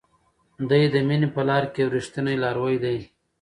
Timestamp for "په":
1.35-1.41